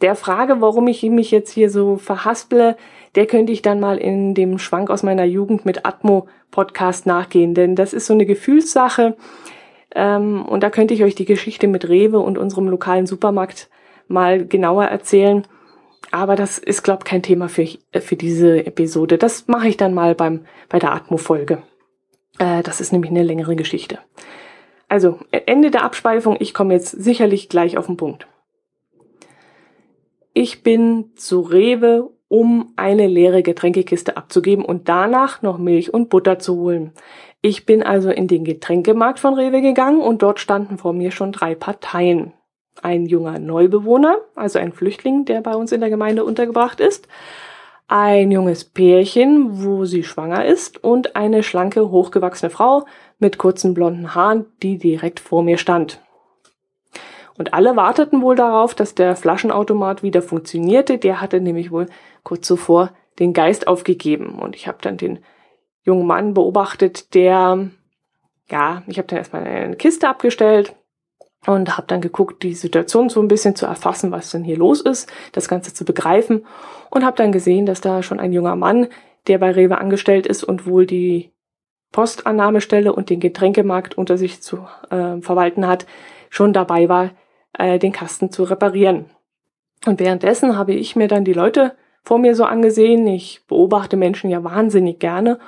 [0.00, 2.76] der Frage, warum ich mich jetzt hier so verhasple,
[3.14, 7.54] der könnte ich dann mal in dem Schwank aus meiner Jugend mit Atmo Podcast nachgehen,
[7.54, 9.16] denn das ist so eine Gefühlssache.
[9.94, 13.68] Ähm, und da könnte ich euch die Geschichte mit Rewe und unserem lokalen Supermarkt
[14.08, 15.46] mal genauer erzählen.
[16.10, 17.66] Aber das ist, glaube kein Thema für,
[18.00, 19.18] für diese Episode.
[19.18, 21.62] Das mache ich dann mal beim, bei der Atmo-Folge.
[22.38, 23.98] Äh, das ist nämlich eine längere Geschichte.
[24.88, 26.36] Also, Ende der Abspeifung.
[26.38, 28.26] Ich komme jetzt sicherlich gleich auf den Punkt.
[30.34, 36.38] Ich bin zu Rewe, um eine leere Getränkekiste abzugeben und danach noch Milch und Butter
[36.38, 36.92] zu holen.
[37.44, 41.32] Ich bin also in den Getränkemarkt von Rewe gegangen und dort standen vor mir schon
[41.32, 42.32] drei Parteien.
[42.80, 47.08] Ein junger Neubewohner, also ein Flüchtling, der bei uns in der Gemeinde untergebracht ist,
[47.88, 52.86] ein junges Pärchen, wo sie schwanger ist und eine schlanke, hochgewachsene Frau
[53.18, 56.00] mit kurzen blonden Haaren, die direkt vor mir stand.
[57.36, 60.98] Und alle warteten wohl darauf, dass der Flaschenautomat wieder funktionierte.
[60.98, 61.86] Der hatte nämlich wohl
[62.22, 64.38] kurz zuvor den Geist aufgegeben.
[64.38, 65.18] Und ich habe dann den
[65.82, 67.70] jungen Mann beobachtet, der,
[68.50, 70.74] ja, ich habe dann erstmal eine Kiste abgestellt
[71.46, 74.80] und habe dann geguckt, die Situation so ein bisschen zu erfassen, was denn hier los
[74.80, 76.46] ist, das Ganze zu begreifen
[76.90, 78.88] und habe dann gesehen, dass da schon ein junger Mann,
[79.26, 81.30] der bei Rewe angestellt ist und wohl die
[81.90, 85.86] Postannahmestelle und den Getränkemarkt unter sich zu äh, verwalten hat,
[86.30, 87.10] schon dabei war,
[87.58, 89.06] äh, den Kasten zu reparieren.
[89.84, 93.06] Und währenddessen habe ich mir dann die Leute vor mir so angesehen.
[93.06, 95.38] Ich beobachte Menschen ja wahnsinnig gerne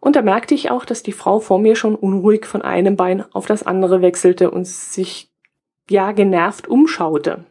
[0.00, 3.24] und da merkte ich auch, dass die Frau vor mir schon unruhig von einem Bein
[3.32, 5.30] auf das andere wechselte und sich
[5.90, 7.44] ja genervt umschaute.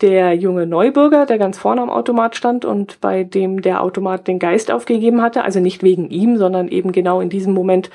[0.00, 4.38] Der junge Neubürger, der ganz vorne am Automat stand und bei dem der Automat den
[4.38, 7.90] Geist aufgegeben hatte, also nicht wegen ihm, sondern eben genau in diesem Moment,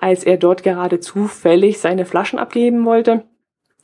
[0.00, 3.22] als er dort gerade zufällig seine Flaschen abgeben wollte,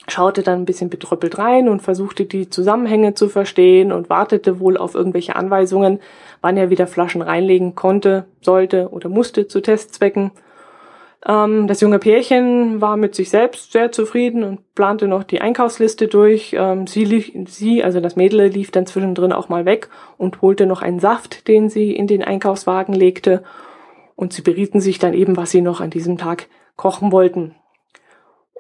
[0.08, 4.76] schaute dann ein bisschen betröppelt rein und versuchte die Zusammenhänge zu verstehen und wartete wohl
[4.76, 6.00] auf irgendwelche Anweisungen,
[6.40, 10.32] wann er wieder Flaschen reinlegen konnte, sollte oder musste zu Testzwecken.
[11.24, 16.08] Ähm, das junge Pärchen war mit sich selbst sehr zufrieden und plante noch die Einkaufsliste
[16.08, 16.54] durch.
[16.58, 19.88] Ähm, sie, lief, sie, also das Mädel, lief dann zwischendrin auch mal weg
[20.18, 23.44] und holte noch einen Saft, den sie in den Einkaufswagen legte.
[24.16, 27.54] Und sie berieten sich dann eben, was sie noch an diesem Tag kochen wollten.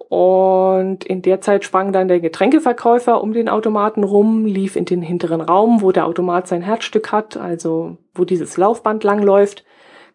[0.08, 5.02] Und in der Zeit sprang dann der Getränkeverkäufer um den Automaten rum, lief in den
[5.02, 9.64] hinteren Raum, wo der Automat sein Herzstück hat, also wo dieses Laufband langläuft,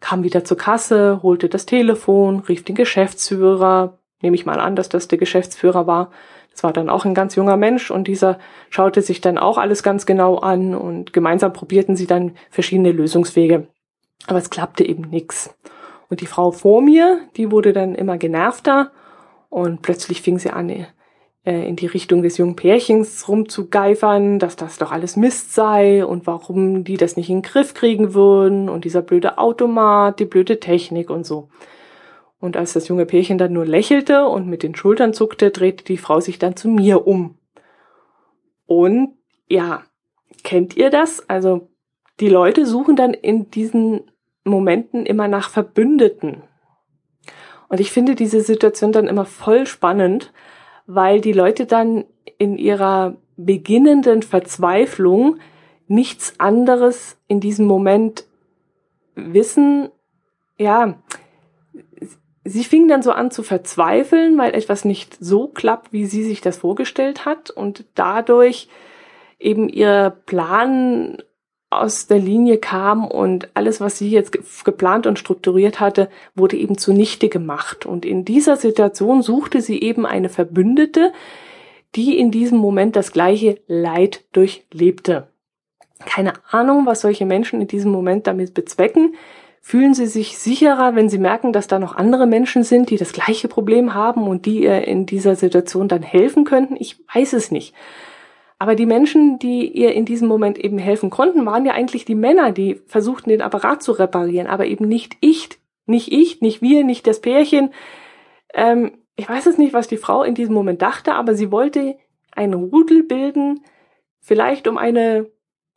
[0.00, 4.88] kam wieder zur Kasse, holte das Telefon, rief den Geschäftsführer, nehme ich mal an, dass
[4.88, 6.10] das der Geschäftsführer war,
[6.54, 9.84] Es war dann auch ein ganz junger Mensch und dieser schaute sich dann auch alles
[9.84, 13.68] ganz genau an und gemeinsam probierten sie dann verschiedene Lösungswege.
[14.26, 15.54] Aber es klappte eben nix.
[16.10, 18.90] Und die Frau vor mir, die wurde dann immer genervter
[19.48, 20.86] und plötzlich fing sie an, äh,
[21.44, 26.84] in die Richtung des jungen Pärchens rumzugeifern, dass das doch alles Mist sei und warum
[26.84, 31.10] die das nicht in den Griff kriegen würden und dieser blöde Automat, die blöde Technik
[31.10, 31.48] und so.
[32.40, 35.96] Und als das junge Pärchen dann nur lächelte und mit den Schultern zuckte, drehte die
[35.96, 37.36] Frau sich dann zu mir um.
[38.66, 39.14] Und
[39.48, 39.82] ja,
[40.44, 41.28] kennt ihr das?
[41.28, 41.68] Also
[42.20, 44.10] die Leute suchen dann in diesen
[44.44, 46.42] Momenten immer nach Verbündeten.
[47.68, 50.32] Und ich finde diese Situation dann immer voll spannend,
[50.86, 52.04] weil die Leute dann
[52.38, 55.38] in ihrer beginnenden Verzweiflung
[55.86, 58.24] nichts anderes in diesem Moment
[59.14, 59.90] wissen.
[60.56, 60.98] Ja,
[62.44, 66.40] sie fing dann so an zu verzweifeln, weil etwas nicht so klappt, wie sie sich
[66.40, 68.68] das vorgestellt hat und dadurch
[69.38, 71.22] eben ihr Plan
[71.70, 76.78] aus der Linie kam und alles, was sie jetzt geplant und strukturiert hatte, wurde eben
[76.78, 77.84] zunichte gemacht.
[77.84, 81.12] Und in dieser Situation suchte sie eben eine Verbündete,
[81.94, 85.28] die in diesem Moment das gleiche Leid durchlebte.
[86.06, 89.14] Keine Ahnung, was solche Menschen in diesem Moment damit bezwecken.
[89.60, 93.12] Fühlen sie sich sicherer, wenn sie merken, dass da noch andere Menschen sind, die das
[93.12, 96.76] gleiche Problem haben und die ihr in dieser Situation dann helfen könnten?
[96.78, 97.74] Ich weiß es nicht.
[98.58, 102.16] Aber die Menschen, die ihr in diesem Moment eben helfen konnten, waren ja eigentlich die
[102.16, 105.50] Männer, die versuchten, den Apparat zu reparieren, aber eben nicht ich,
[105.86, 107.70] nicht ich, nicht wir, nicht das Pärchen.
[108.52, 111.96] Ähm, ich weiß es nicht, was die Frau in diesem Moment dachte, aber sie wollte
[112.32, 113.60] ein Rudel bilden,
[114.20, 115.30] vielleicht um eine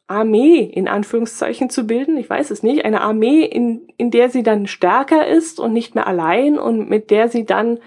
[0.07, 2.17] Armee in Anführungszeichen zu bilden.
[2.17, 2.83] Ich weiß es nicht.
[2.83, 7.11] Eine Armee, in, in der sie dann stärker ist und nicht mehr allein und mit
[7.11, 7.79] der sie dann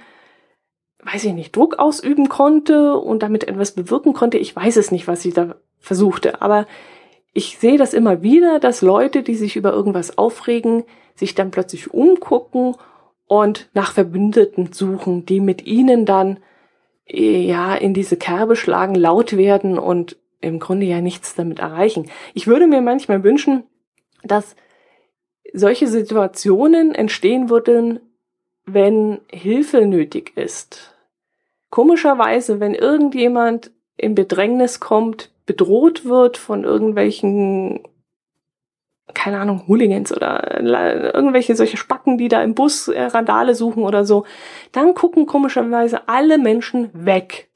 [1.05, 4.39] weiß ich nicht, Druck ausüben konnte und damit etwas bewirken konnte.
[4.39, 6.41] Ich weiß es nicht, was sie da versuchte.
[6.43, 6.67] Aber
[7.33, 11.93] ich sehe das immer wieder, dass Leute, die sich über irgendwas aufregen, sich dann plötzlich
[11.93, 12.77] umgucken
[13.27, 16.39] und nach Verbündeten suchen, die mit ihnen dann
[17.07, 22.11] ja in diese Kerbe schlagen, laut werden und im Grunde ja nichts damit erreichen.
[22.35, 23.65] Ich würde mir manchmal wünschen,
[24.23, 24.57] dass
[25.53, 28.01] solche Situationen entstehen würden,
[28.65, 30.94] wenn Hilfe nötig ist.
[31.75, 37.81] Komischerweise, wenn irgendjemand in Bedrängnis kommt, bedroht wird von irgendwelchen,
[39.13, 44.05] keine Ahnung, Hooligans oder irgendwelche solche Spacken, die da im Bus äh, Randale suchen oder
[44.05, 44.25] so,
[44.71, 47.51] dann gucken komischerweise alle Menschen weg.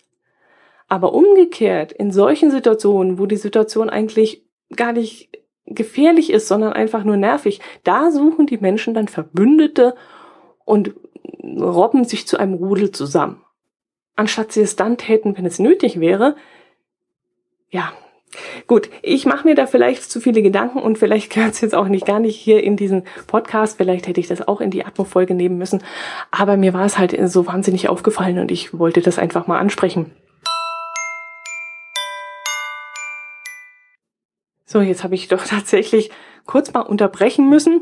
[0.89, 5.31] Aber umgekehrt, in solchen Situationen, wo die Situation eigentlich gar nicht
[5.65, 9.95] gefährlich ist, sondern einfach nur nervig, da suchen die Menschen dann Verbündete
[10.65, 10.93] und
[11.41, 13.45] robben sich zu einem Rudel zusammen
[14.19, 16.37] anstatt sie es dann täten, wenn es nötig wäre.
[17.71, 17.93] Ja,
[18.67, 21.89] Gut, ich mache mir da vielleicht zu viele Gedanken und vielleicht gehört es jetzt auch
[21.89, 23.79] nicht gar nicht hier in diesen Podcast.
[23.79, 25.83] Vielleicht hätte ich das auch in die Atmo-Folge nehmen müssen.
[26.31, 30.13] Aber mir war es halt so wahnsinnig aufgefallen und ich wollte das einfach mal ansprechen.
[34.67, 36.11] So, jetzt habe ich doch tatsächlich
[36.45, 37.81] kurz mal unterbrechen müssen,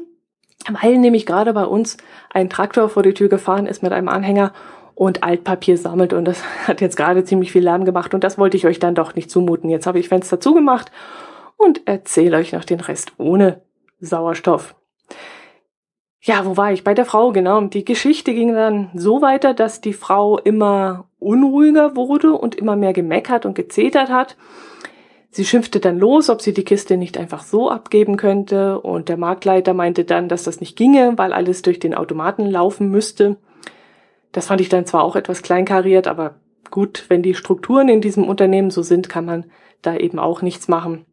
[0.80, 1.96] weil nämlich gerade bei uns
[2.30, 4.52] ein Traktor vor die Tür gefahren ist mit einem Anhänger
[4.96, 8.56] und Altpapier sammelt und das hat jetzt gerade ziemlich viel Lärm gemacht und das wollte
[8.56, 9.70] ich euch dann doch nicht zumuten.
[9.70, 10.90] Jetzt habe ich Fenster zugemacht
[11.56, 13.62] und erzähle euch noch den Rest ohne
[14.00, 14.74] Sauerstoff.
[16.20, 16.82] Ja, wo war ich?
[16.82, 17.60] Bei der Frau, genau.
[17.60, 22.92] Die Geschichte ging dann so weiter, dass die Frau immer unruhiger wurde und immer mehr
[22.92, 24.36] gemeckert und gezetert hat.
[25.30, 29.18] Sie schimpfte dann los, ob sie die Kiste nicht einfach so abgeben könnte und der
[29.18, 33.36] Marktleiter meinte dann, dass das nicht ginge, weil alles durch den Automaten laufen müsste.
[34.36, 36.34] Das fand ich dann zwar auch etwas kleinkariert, aber
[36.70, 39.46] gut, wenn die Strukturen in diesem Unternehmen so sind, kann man
[39.80, 41.06] da eben auch nichts machen.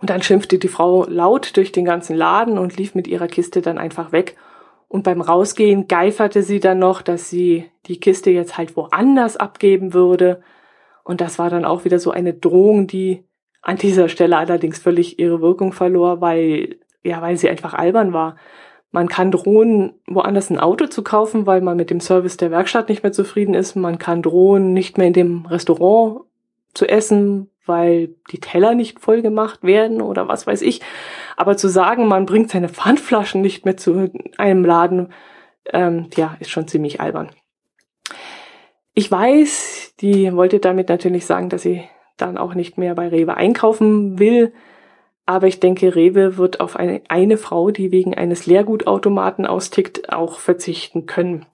[0.00, 3.60] Und dann schimpfte die Frau laut durch den ganzen Laden und lief mit ihrer Kiste
[3.60, 4.36] dann einfach weg.
[4.86, 9.92] Und beim Rausgehen geiferte sie dann noch, dass sie die Kiste jetzt halt woanders abgeben
[9.92, 10.40] würde.
[11.02, 13.24] Und das war dann auch wieder so eine Drohung, die
[13.62, 18.36] an dieser Stelle allerdings völlig ihre Wirkung verlor, weil, ja, weil sie einfach albern war.
[18.90, 22.88] Man kann drohen, woanders ein Auto zu kaufen, weil man mit dem Service der Werkstatt
[22.88, 23.76] nicht mehr zufrieden ist.
[23.76, 26.22] Man kann drohen, nicht mehr in dem Restaurant
[26.72, 30.80] zu essen, weil die Teller nicht voll gemacht werden oder was weiß ich.
[31.36, 35.12] Aber zu sagen, man bringt seine Pfandflaschen nicht mehr zu einem Laden,
[35.72, 37.30] ähm, ja, ist schon ziemlich albern.
[38.94, 41.84] Ich weiß, die wollte damit natürlich sagen, dass sie
[42.16, 44.52] dann auch nicht mehr bei Rewe einkaufen will.
[45.28, 50.38] Aber ich denke, Rewe wird auf eine, eine Frau, die wegen eines Leergutautomaten austickt, auch
[50.38, 51.44] verzichten können.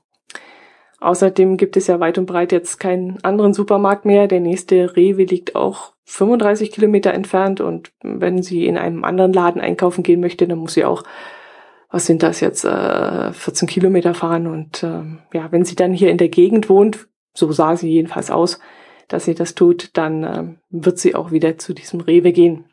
[1.00, 4.28] Außerdem gibt es ja weit und breit jetzt keinen anderen Supermarkt mehr.
[4.28, 9.60] Der nächste Rewe liegt auch 35 Kilometer entfernt und wenn sie in einem anderen Laden
[9.60, 11.02] einkaufen gehen möchte, dann muss sie auch,
[11.90, 15.02] was sind das jetzt, äh, 14 Kilometer fahren und äh,
[15.36, 18.60] ja, wenn sie dann hier in der Gegend wohnt, so sah sie jedenfalls aus,
[19.08, 22.66] dass sie das tut, dann äh, wird sie auch wieder zu diesem Rewe gehen.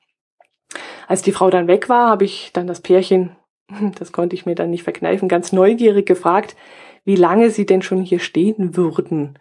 [1.11, 3.35] Als die Frau dann weg war, habe ich dann das Pärchen,
[3.99, 6.55] das konnte ich mir dann nicht verkneifen, ganz neugierig gefragt,
[7.03, 9.37] wie lange sie denn schon hier stehen würden.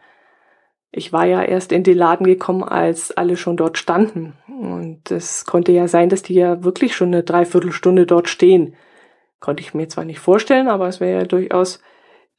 [0.91, 4.33] Ich war ja erst in den Laden gekommen, als alle schon dort standen.
[4.49, 8.75] Und es konnte ja sein, dass die ja wirklich schon eine Dreiviertelstunde dort stehen.
[9.39, 11.81] Konnte ich mir zwar nicht vorstellen, aber es wäre ja durchaus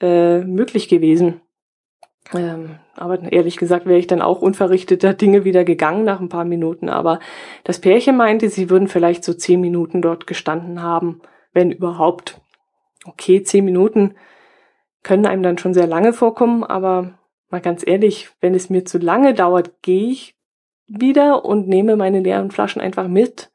[0.02, 1.40] äh, möglich gewesen.
[2.34, 6.46] Ähm, aber ehrlich gesagt wäre ich dann auch unverrichteter Dinge wieder gegangen nach ein paar
[6.46, 6.90] Minuten.
[6.90, 7.20] Aber
[7.64, 11.22] das Pärchen meinte, sie würden vielleicht so zehn Minuten dort gestanden haben,
[11.54, 12.40] wenn überhaupt.
[13.06, 14.16] Okay, zehn Minuten
[15.04, 17.18] können einem dann schon sehr lange vorkommen, aber
[17.50, 20.36] mal ganz ehrlich, wenn es mir zu lange dauert, gehe ich
[20.88, 23.52] wieder und nehme meine leeren Flaschen einfach mit.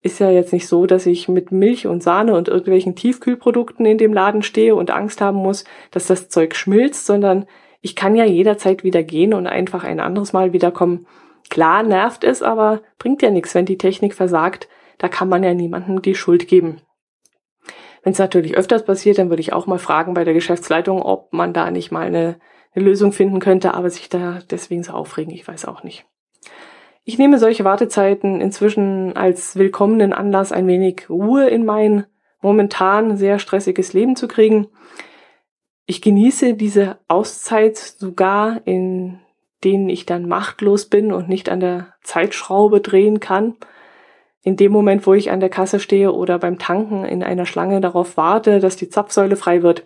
[0.00, 3.98] Ist ja jetzt nicht so, dass ich mit Milch und Sahne und irgendwelchen Tiefkühlprodukten in
[3.98, 7.46] dem Laden stehe und Angst haben muss, dass das Zeug schmilzt, sondern
[7.80, 11.06] ich kann ja jederzeit wieder gehen und einfach ein anderes Mal wiederkommen.
[11.48, 14.68] Klar nervt es, aber bringt ja nichts, wenn die Technik versagt.
[14.98, 16.80] Da kann man ja niemandem die Schuld geben.
[18.02, 21.32] Wenn es natürlich öfters passiert, dann würde ich auch mal fragen bei der Geschäftsleitung, ob
[21.32, 22.40] man da nicht mal eine,
[22.74, 26.06] eine Lösung finden könnte, aber sich da deswegen so aufregen, ich weiß auch nicht.
[27.04, 32.04] Ich nehme solche Wartezeiten inzwischen als willkommenen Anlass, ein wenig Ruhe in mein
[32.40, 34.68] momentan sehr stressiges Leben zu kriegen.
[35.90, 39.20] Ich genieße diese Auszeit sogar, in
[39.64, 43.56] denen ich dann machtlos bin und nicht an der Zeitschraube drehen kann
[44.42, 47.80] in dem Moment, wo ich an der Kasse stehe oder beim Tanken in einer Schlange
[47.80, 49.84] darauf warte, dass die Zapfsäule frei wird,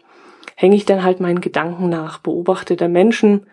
[0.55, 3.47] hänge ich dann halt meinen Gedanken nach, beobachte der Menschen,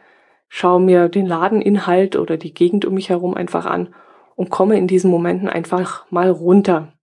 [0.48, 3.94] schaue mir den Ladeninhalt oder die Gegend um mich herum einfach an
[4.36, 6.94] und komme in diesen Momenten einfach mal runter.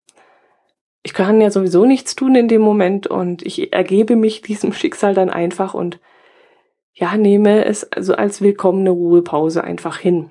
[1.07, 5.15] Ich kann ja sowieso nichts tun in dem Moment und ich ergebe mich diesem Schicksal
[5.15, 6.01] dann einfach und
[6.95, 10.31] ja, nehme es also als willkommene Ruhepause einfach hin.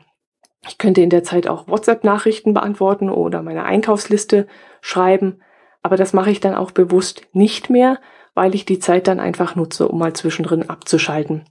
[0.68, 4.48] Ich könnte in der Zeit auch WhatsApp-Nachrichten beantworten oder meine Einkaufsliste
[4.82, 5.40] schreiben,
[5.82, 7.98] aber das mache ich dann auch bewusst nicht mehr,
[8.34, 11.46] weil ich die Zeit dann einfach nutze, um mal zwischendrin abzuschalten.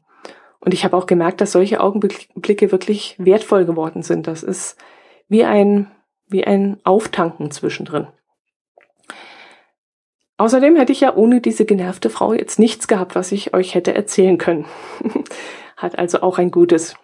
[0.60, 4.26] Und ich habe auch gemerkt, dass solche Augenblicke wirklich wertvoll geworden sind.
[4.26, 4.76] Das ist
[5.28, 5.90] wie ein,
[6.28, 8.08] wie ein Auftanken zwischendrin.
[10.36, 13.94] Außerdem hätte ich ja ohne diese genervte Frau jetzt nichts gehabt, was ich euch hätte
[13.94, 14.66] erzählen können.
[15.76, 16.96] Hat also auch ein Gutes.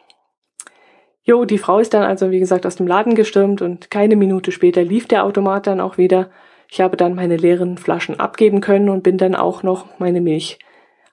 [1.23, 4.51] Jo, die Frau ist dann also, wie gesagt, aus dem Laden gestürmt und keine Minute
[4.53, 6.31] später lief der Automat dann auch wieder.
[6.69, 10.59] Ich habe dann meine leeren Flaschen abgeben können und bin dann auch noch meine Milch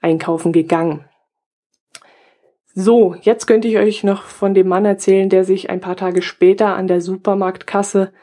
[0.01, 1.05] einkaufen gegangen.
[2.73, 6.21] So, jetzt könnte ich euch noch von dem Mann erzählen, der sich ein paar Tage
[6.21, 8.13] später an der Supermarktkasse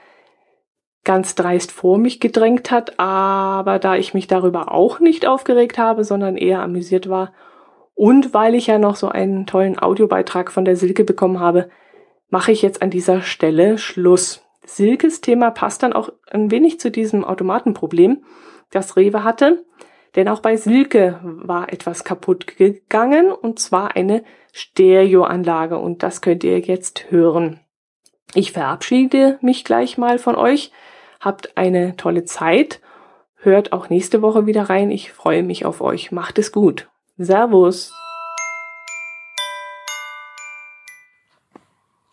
[1.04, 6.04] ganz dreist vor mich gedrängt hat, aber da ich mich darüber auch nicht aufgeregt habe,
[6.04, 7.32] sondern eher amüsiert war
[7.94, 11.70] und weil ich ja noch so einen tollen Audiobeitrag von der Silke bekommen habe,
[12.28, 14.42] mache ich jetzt an dieser Stelle Schluss.
[14.64, 18.24] Silkes Thema passt dann auch ein wenig zu diesem Automatenproblem,
[18.70, 19.64] das Rewe hatte.
[20.16, 26.44] Denn auch bei Silke war etwas kaputt gegangen und zwar eine Stereoanlage und das könnt
[26.44, 27.60] ihr jetzt hören.
[28.34, 30.72] Ich verabschiede mich gleich mal von euch.
[31.24, 32.80] Habt eine tolle Zeit.
[33.36, 34.90] Hört auch nächste Woche wieder rein.
[34.90, 36.12] Ich freue mich auf euch.
[36.12, 36.88] Macht es gut.
[37.16, 37.94] Servus.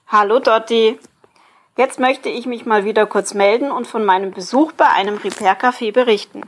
[0.08, 0.98] Hallo Dotti.
[1.76, 5.92] Jetzt möchte ich mich mal wieder kurz melden und von meinem Besuch bei einem Repair-Café
[5.92, 6.44] berichten.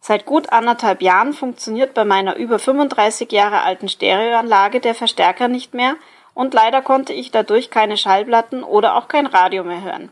[0.00, 5.74] Seit gut anderthalb Jahren funktioniert bei meiner über 35 Jahre alten Stereoanlage der Verstärker nicht
[5.74, 5.96] mehr
[6.32, 10.10] und leider konnte ich dadurch keine Schallplatten oder auch kein Radio mehr hören.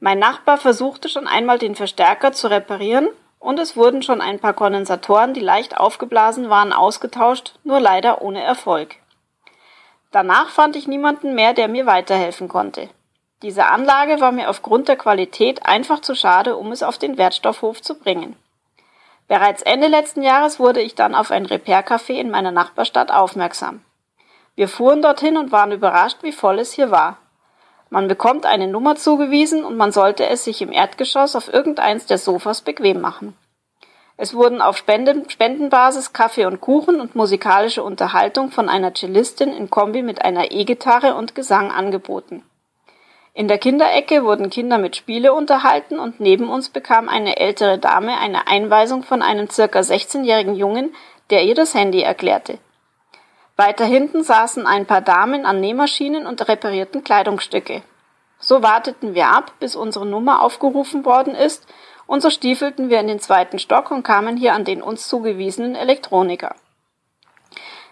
[0.00, 3.08] Mein Nachbar versuchte schon einmal den Verstärker zu reparieren
[3.40, 8.42] und es wurden schon ein paar Kondensatoren, die leicht aufgeblasen waren, ausgetauscht, nur leider ohne
[8.42, 8.96] Erfolg.
[10.10, 12.88] Danach fand ich niemanden mehr, der mir weiterhelfen konnte.
[13.42, 17.82] Diese Anlage war mir aufgrund der Qualität einfach zu schade, um es auf den Wertstoffhof
[17.82, 18.36] zu bringen.
[19.28, 23.84] Bereits Ende letzten Jahres wurde ich dann auf ein Repair-Café in meiner Nachbarstadt aufmerksam.
[24.54, 27.18] Wir fuhren dorthin und waren überrascht, wie voll es hier war.
[27.90, 32.18] Man bekommt eine Nummer zugewiesen und man sollte es sich im Erdgeschoss auf irgendeins der
[32.18, 33.36] Sofas bequem machen.
[34.20, 39.70] Es wurden auf Spenden, Spendenbasis Kaffee und Kuchen und musikalische Unterhaltung von einer Cellistin in
[39.70, 42.42] Kombi mit einer E-Gitarre und Gesang angeboten.
[43.32, 48.18] In der Kinderecke wurden Kinder mit Spiele unterhalten und neben uns bekam eine ältere Dame
[48.18, 50.92] eine Einweisung von einem circa 16-jährigen Jungen,
[51.30, 52.58] der ihr das Handy erklärte.
[53.58, 57.82] Weiter hinten saßen ein paar Damen an Nähmaschinen und reparierten Kleidungsstücke.
[58.38, 61.66] So warteten wir ab, bis unsere Nummer aufgerufen worden ist,
[62.06, 65.74] und so stiefelten wir in den zweiten Stock und kamen hier an den uns zugewiesenen
[65.74, 66.54] Elektroniker.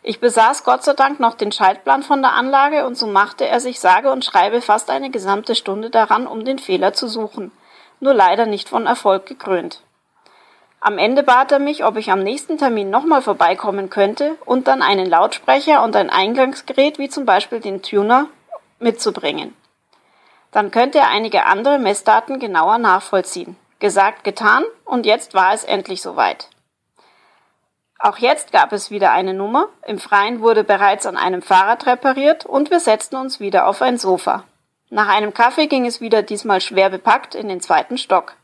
[0.04, 3.58] Ich besaß Gott sei Dank noch den Schaltplan von der Anlage und so machte er
[3.58, 7.50] sich sage und schreibe fast eine gesamte Stunde daran, um den Fehler zu suchen,
[7.98, 9.82] nur leider nicht von Erfolg gekrönt.
[10.80, 14.82] Am Ende bat er mich, ob ich am nächsten Termin nochmal vorbeikommen könnte und dann
[14.82, 18.28] einen Lautsprecher und ein Eingangsgerät wie zum Beispiel den Tuner
[18.78, 19.56] mitzubringen.
[20.52, 23.56] Dann könnte er einige andere Messdaten genauer nachvollziehen.
[23.78, 26.48] Gesagt, getan und jetzt war es endlich soweit.
[27.98, 32.44] Auch jetzt gab es wieder eine Nummer, im Freien wurde bereits an einem Fahrrad repariert
[32.44, 34.44] und wir setzten uns wieder auf ein Sofa.
[34.90, 38.34] Nach einem Kaffee ging es wieder diesmal schwer bepackt in den zweiten Stock.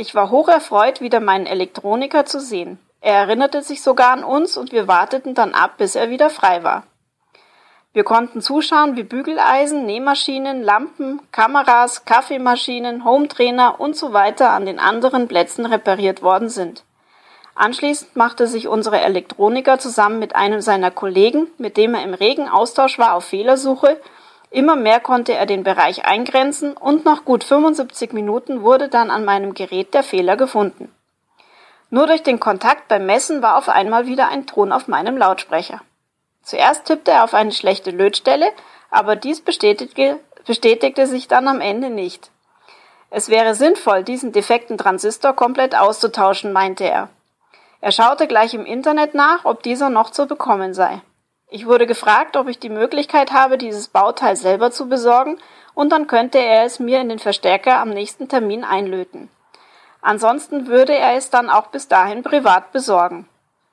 [0.00, 2.78] Ich war hocherfreut, wieder meinen Elektroniker zu sehen.
[3.02, 6.64] Er erinnerte sich sogar an uns und wir warteten dann ab, bis er wieder frei
[6.64, 6.84] war.
[7.92, 14.78] Wir konnten zuschauen, wie Bügeleisen, Nähmaschinen, Lampen, Kameras, Kaffeemaschinen, Hometrainer und so weiter an den
[14.78, 16.82] anderen Plätzen repariert worden sind.
[17.54, 22.48] Anschließend machte sich unsere Elektroniker zusammen mit einem seiner Kollegen, mit dem er im regen
[22.48, 24.00] Austausch war, auf Fehlersuche.
[24.50, 29.24] Immer mehr konnte er den Bereich eingrenzen und nach gut 75 Minuten wurde dann an
[29.24, 30.92] meinem Gerät der Fehler gefunden.
[31.88, 35.80] Nur durch den Kontakt beim Messen war auf einmal wieder ein Ton auf meinem Lautsprecher.
[36.42, 38.50] Zuerst tippte er auf eine schlechte Lötstelle,
[38.90, 42.30] aber dies bestätigte, bestätigte sich dann am Ende nicht.
[43.10, 47.08] Es wäre sinnvoll, diesen defekten Transistor komplett auszutauschen, meinte er.
[47.80, 51.00] Er schaute gleich im Internet nach, ob dieser noch zu bekommen sei.
[51.52, 55.38] Ich wurde gefragt, ob ich die Möglichkeit habe, dieses Bauteil selber zu besorgen,
[55.74, 59.28] und dann könnte er es mir in den Verstärker am nächsten Termin einlöten.
[60.00, 63.28] Ansonsten würde er es dann auch bis dahin privat besorgen.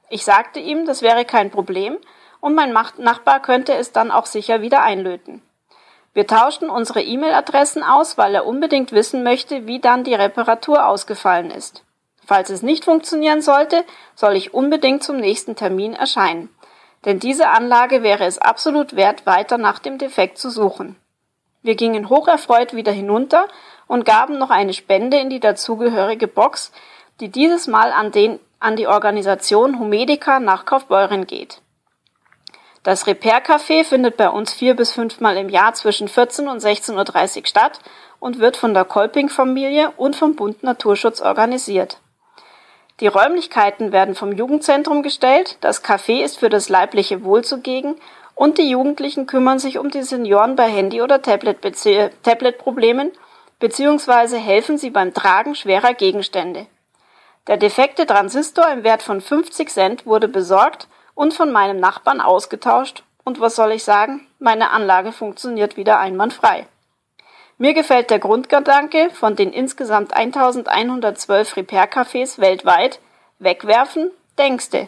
[0.10, 1.98] Ich sagte ihm, das wäre kein Problem,
[2.40, 5.44] und mein Nachbar könnte es dann auch sicher wieder einlöten.
[6.14, 11.52] Wir tauschten unsere E-Mail-Adressen aus, weil er unbedingt wissen möchte, wie dann die Reparatur ausgefallen
[11.52, 11.84] ist.
[12.26, 16.50] Falls es nicht funktionieren sollte, soll ich unbedingt zum nächsten Termin erscheinen.
[17.08, 20.98] Denn diese Anlage wäre es absolut wert, weiter nach dem Defekt zu suchen.
[21.64, 23.48] Wir gingen hocherfreut wieder hinunter
[23.88, 26.74] und gaben noch eine Spende in die dazugehörige Box,
[27.22, 31.62] die dieses Mal an, den, an die Organisation Humedica nach Kaufbeuren geht.
[32.84, 37.38] Das Repair Café findet bei uns vier bis fünfmal im Jahr zwischen 14 und 16.30
[37.38, 37.80] Uhr statt
[38.20, 42.02] und wird von der Kolping-Familie und vom Bund Naturschutz organisiert.
[43.00, 47.96] Die Räumlichkeiten werden vom Jugendzentrum gestellt, das Café ist für das leibliche Wohl zugegen
[48.34, 53.12] und die Jugendlichen kümmern sich um die Senioren bei Handy- oder Tablet-Problemen
[53.60, 54.38] bzw.
[54.38, 56.66] helfen sie beim Tragen schwerer Gegenstände.
[57.46, 63.04] Der defekte Transistor im Wert von 50 Cent wurde besorgt und von meinem Nachbarn ausgetauscht
[63.24, 66.68] und was soll ich sagen, meine Anlage funktioniert wieder einwandfrei.
[67.60, 73.00] Mir gefällt der Grundgedanke von den insgesamt 1112 Repair-Cafés weltweit
[73.40, 74.88] wegwerfen, denkste.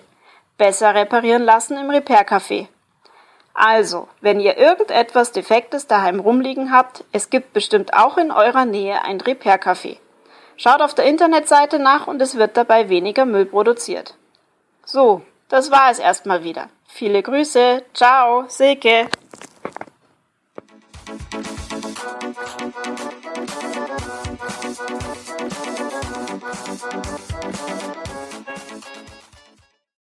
[0.57, 2.67] Besser reparieren lassen im Repair-Café.
[3.55, 9.03] Also, wenn ihr irgendetwas Defektes daheim rumliegen habt, es gibt bestimmt auch in eurer Nähe
[9.03, 9.97] ein Repair-Café.
[10.55, 14.13] Schaut auf der Internetseite nach und es wird dabei weniger Müll produziert.
[14.85, 16.69] So, das war es erstmal wieder.
[16.87, 17.83] Viele Grüße.
[17.93, 19.07] Ciao, Silke.
[26.69, 27.09] フフフ。